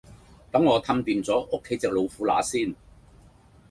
[0.51, 2.75] 等我氹掂左屋企隻老虎乸先